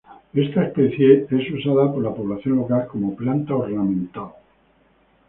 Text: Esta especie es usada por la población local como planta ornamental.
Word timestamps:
Esta 0.33 0.63
especie 0.65 1.27
es 1.29 1.51
usada 1.53 1.93
por 1.93 2.01
la 2.03 2.11
población 2.11 2.55
local 2.55 2.87
como 2.87 3.15
planta 3.15 3.53
ornamental. 3.53 4.29